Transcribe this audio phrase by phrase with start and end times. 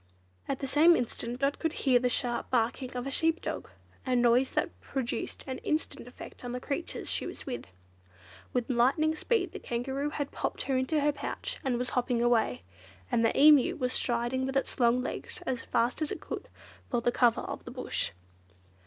[0.47, 3.69] At the same instant Dot could hear the sharp barking of a sheep dog,
[4.03, 7.67] a noise that produced an instant effect on the creatures she was with.
[8.51, 12.63] With lightning speed the Kangaroo had popped her into her pouch and was hopping away,
[13.11, 16.49] and the Emu was striding with its long legs as fast as it could
[16.89, 18.09] for the cover of the Bush.